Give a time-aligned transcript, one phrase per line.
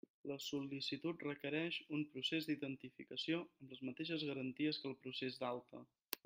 [0.29, 5.85] La sol·licitud requereix un procés d'identificació amb les mateixes garanties que el procés d'alta.